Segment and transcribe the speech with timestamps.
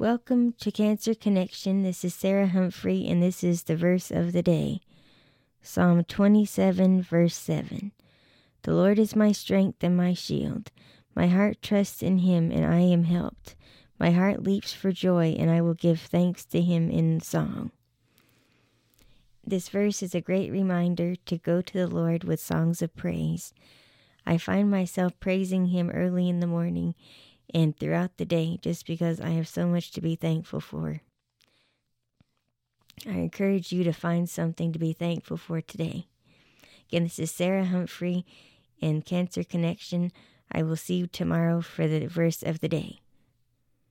[0.00, 1.82] Welcome to Cancer Connection.
[1.82, 4.80] This is Sarah Humphrey, and this is the verse of the day
[5.60, 7.92] Psalm 27, verse 7.
[8.62, 10.70] The Lord is my strength and my shield.
[11.14, 13.54] My heart trusts in him, and I am helped.
[13.98, 17.70] My heart leaps for joy, and I will give thanks to him in song.
[19.46, 23.52] This verse is a great reminder to go to the Lord with songs of praise.
[24.24, 26.94] I find myself praising him early in the morning
[27.54, 31.00] and throughout the day just because I have so much to be thankful for.
[33.06, 36.06] I encourage you to find something to be thankful for today.
[36.88, 38.26] Again, this is Sarah Humphrey
[38.80, 40.12] in Cancer Connection.
[40.52, 43.00] I will see you tomorrow for the verse of the day.